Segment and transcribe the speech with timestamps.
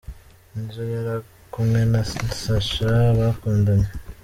[0.51, 2.01] Nizzo yari ari kumwe na
[2.41, 3.91] Sacha bakundanyeho.